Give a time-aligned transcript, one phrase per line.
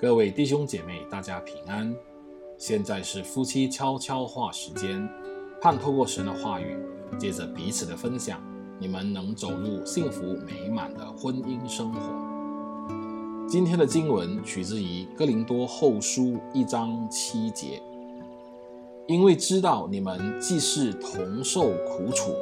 [0.00, 1.94] 各位弟兄姐妹，大家平安。
[2.56, 5.06] 现在是夫妻悄悄话时间，
[5.60, 6.74] 盼透过神的话语，
[7.18, 8.40] 借着彼此的分享，
[8.78, 12.00] 你们能走入幸福美满的婚姻生活。
[13.46, 17.82] 今天的经文取自于哥林多后书一章七节，
[19.06, 22.32] 因为知道你们既是同受苦楚，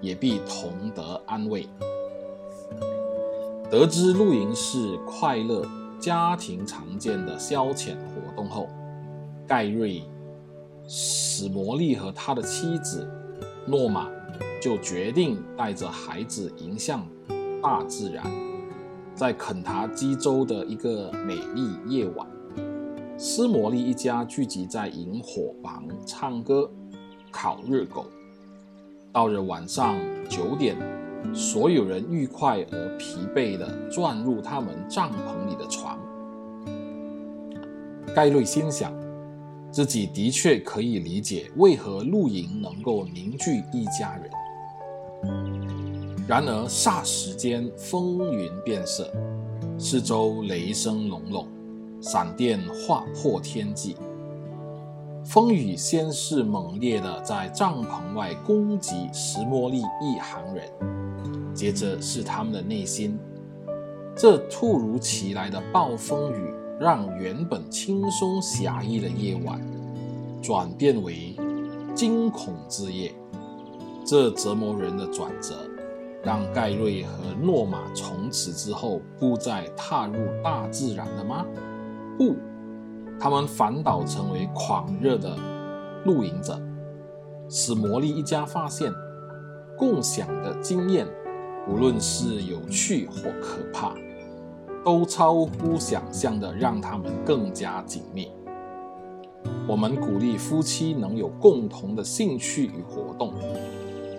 [0.00, 1.68] 也必同得安慰。
[3.70, 5.66] 得知露营是快乐
[6.02, 8.68] 家庭常见的消遣活动后，
[9.46, 10.00] 盖瑞·
[10.88, 13.08] 史摩利和他的妻子
[13.68, 14.10] 诺玛
[14.60, 17.06] 就决定带着孩子迎向
[17.62, 18.24] 大自然。
[19.14, 22.26] 在肯塔基州的一个美丽夜晚，
[23.16, 26.68] 斯摩利一家聚集在营火旁唱歌、
[27.30, 28.06] 烤热狗。
[29.12, 29.94] 到了晚上
[30.28, 30.76] 九点，
[31.34, 35.98] 所有人愉快而疲惫地钻入他们帐篷里的床。
[38.14, 38.92] 盖瑞心想，
[39.70, 44.30] 自己的确可以理解为何露营能够凝聚一家人。
[46.28, 49.10] 然而，霎时间风云变色，
[49.78, 51.48] 四周雷声隆隆，
[52.00, 53.96] 闪电划破天际。
[55.24, 60.68] 风雨先是猛烈地在帐篷外攻击石墨莉一行人，
[61.54, 63.18] 接着是他们的内心。
[64.16, 66.54] 这突如其来的暴风雨。
[66.80, 69.60] 让原本轻松侠义的夜晚
[70.42, 71.36] 转变为
[71.94, 73.14] 惊恐之夜。
[74.04, 75.54] 这折磨人的转折，
[76.24, 81.46] 让盖瑞和诺玛从此之后不再踏入大自然了吗？
[82.18, 82.34] 不，
[83.20, 85.36] 他们反倒成为狂热的
[86.04, 86.60] 露营者。
[87.48, 88.92] 史摩利一家发现，
[89.78, 91.06] 共享的经验，
[91.68, 93.94] 无论是有趣或可怕。
[94.84, 98.32] 都超乎想象的让他们更加紧密。
[99.68, 103.32] 我们鼓励夫妻能有共同的兴趣与活动，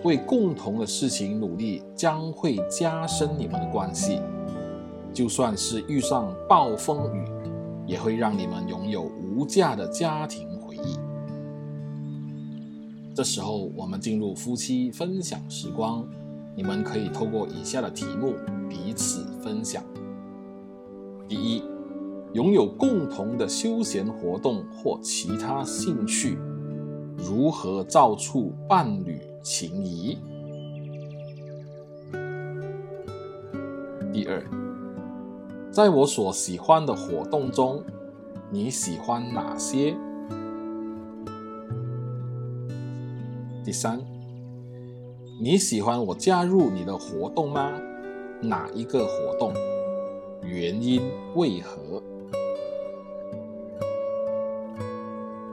[0.04, 4.22] 为共同的事情努力，将会加深你们的关系。
[5.12, 7.24] 就算是遇上暴风雨，
[7.86, 10.98] 也会让你们拥有无价的家庭回忆。
[13.14, 16.08] 这时候，我们进入夫妻分享时光，
[16.56, 18.34] 你们可以透过以下的题目
[18.68, 19.82] 彼此分享。
[21.28, 21.62] 第一，
[22.32, 26.38] 拥有共同的休闲活动或其他兴趣，
[27.16, 30.18] 如何造出伴侣情谊？
[34.12, 34.40] 第二，
[35.72, 37.82] 在我所喜欢的活动中，
[38.50, 39.96] 你喜欢哪些？
[43.64, 43.98] 第三，
[45.36, 47.72] 你喜欢我加入你的活动吗？
[48.40, 49.52] 哪一个活动？
[50.42, 51.02] 原因
[51.34, 52.00] 为何？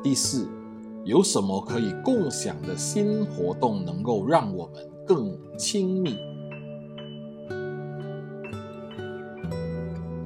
[0.04, 0.48] 第四，
[1.04, 6.16] 有什么可以共享的新活动能够让我们更亲密？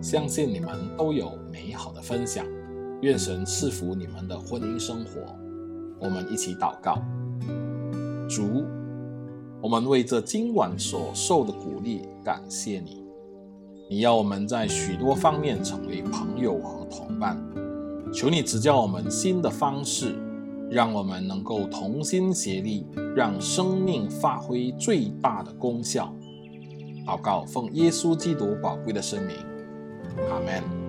[0.01, 2.45] 相信你们都有美好的分享，
[3.01, 5.21] 愿神赐福你们的婚姻生活。
[5.97, 7.01] 我们一起祷告，
[8.27, 8.65] 主，
[9.61, 13.03] 我们为这今晚所受的鼓励感谢你。
[13.89, 17.39] 你要我们在许多方面成为朋友和同伴，
[18.13, 20.15] 求你指教我们新的方式，
[20.69, 26.13] 让我们能够同心协力，让生命发挥最大的功效。
[27.05, 29.35] 祷告，奉耶稣基督宝贵的圣名，
[30.31, 30.84] 阿门。